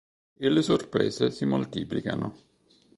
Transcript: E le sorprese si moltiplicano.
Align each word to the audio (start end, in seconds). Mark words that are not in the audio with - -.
E 0.39 0.49
le 0.49 0.63
sorprese 0.63 1.29
si 1.29 1.45
moltiplicano. 1.45 2.33